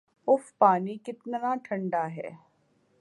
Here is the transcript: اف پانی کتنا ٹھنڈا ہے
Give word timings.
اف 0.27 0.51
پانی 0.57 0.95
کتنا 1.05 1.53
ٹھنڈا 1.63 2.05
ہے 2.15 2.29